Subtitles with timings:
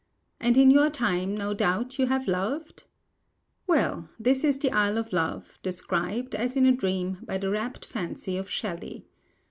[0.39, 2.85] And, in your time, no doubt you have loved?
[3.67, 7.85] Well, this is the Isle of Love, described, as in a dream, by the rapt
[7.85, 9.05] fancy of Shelley.